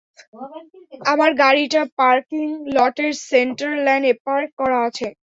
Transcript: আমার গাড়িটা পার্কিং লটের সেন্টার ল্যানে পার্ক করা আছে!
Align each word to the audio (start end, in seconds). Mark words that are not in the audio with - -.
আমার 1.11 1.31
গাড়িটা 1.41 1.81
পার্কিং 1.97 2.45
লটের 2.75 3.11
সেন্টার 3.27 3.71
ল্যানে 3.85 4.11
পার্ক 4.25 4.49
করা 4.59 4.77
আছে! 4.87 5.07